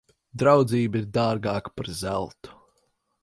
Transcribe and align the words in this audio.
Draudzība 0.43 0.99
ir 1.01 1.05
dārgāka 1.17 1.75
par 1.79 1.91
zeltu. 1.99 2.57